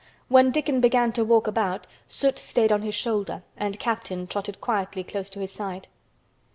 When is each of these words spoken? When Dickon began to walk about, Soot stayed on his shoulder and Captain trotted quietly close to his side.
When 0.29 0.49
Dickon 0.49 0.81
began 0.81 1.11
to 1.11 1.23
walk 1.23 1.45
about, 1.45 1.85
Soot 2.07 2.39
stayed 2.39 2.71
on 2.71 2.81
his 2.81 2.95
shoulder 2.95 3.43
and 3.55 3.77
Captain 3.77 4.25
trotted 4.25 4.59
quietly 4.59 5.03
close 5.03 5.29
to 5.29 5.39
his 5.41 5.51
side. 5.51 5.87